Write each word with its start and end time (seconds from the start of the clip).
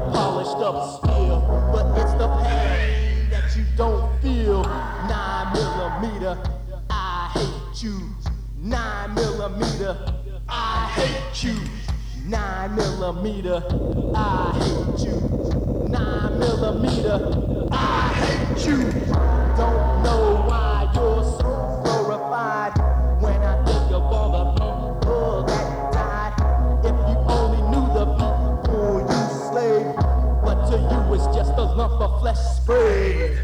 polished 0.00 0.56
up 0.56 0.98
skill, 1.02 1.70
but 1.72 1.86
it's 2.00 2.12
the 2.14 2.28
pain 2.44 3.30
that 3.30 3.56
you 3.56 3.64
don't 3.76 4.20
feel. 4.20 4.62
Nine 4.62 5.52
millimeter, 5.52 6.38
I 6.90 7.30
hate 7.34 7.82
you. 7.82 8.00
Nine 8.58 9.14
millimeter, 9.14 9.96
I 10.48 10.90
hate 10.96 11.44
you. 11.44 11.56
Nine 12.26 12.74
millimeter, 12.74 13.62
I 14.14 14.52
hate 14.58 15.06
you. 15.06 15.88
Nine 15.88 16.38
millimeter, 16.38 17.68
I 17.70 18.08
hate 18.14 18.66
you. 18.66 19.33
sprayed. 32.34 33.43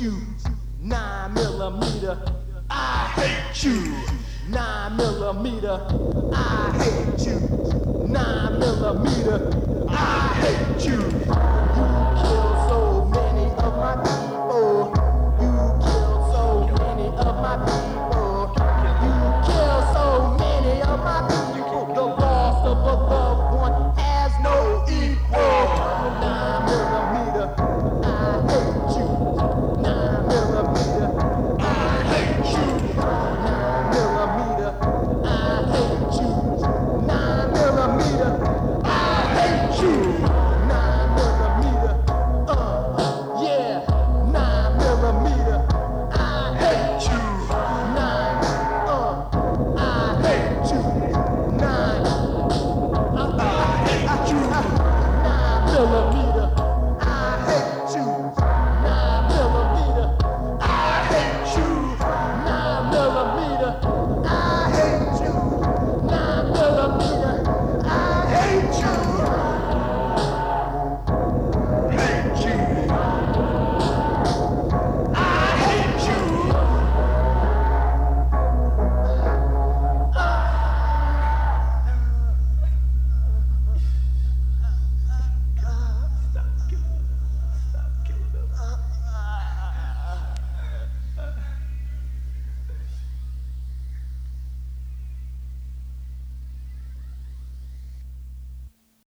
you. 0.00 0.16
Nine 0.80 1.34
millimeter, 1.34 2.18
I 2.68 3.08
hate 3.16 3.64
you. 3.64 3.94
Nine 4.48 4.96
millimeter, 4.96 5.80
I 6.34 6.72
hate 6.78 7.26
you. 7.26 7.40
Nine 8.06 8.58
millimeter, 8.58 9.86
I 9.88 10.34
hate 10.42 10.86
you. 10.86 10.96
You 10.96 11.96
killed 12.22 12.55